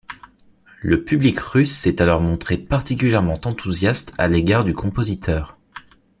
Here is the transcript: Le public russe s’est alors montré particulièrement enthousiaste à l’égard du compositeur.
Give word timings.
Le 0.81 1.03
public 1.03 1.39
russe 1.39 1.73
s’est 1.77 2.01
alors 2.01 2.21
montré 2.21 2.57
particulièrement 2.57 3.39
enthousiaste 3.45 4.13
à 4.17 4.27
l’égard 4.27 4.63
du 4.63 4.73
compositeur. 4.73 5.59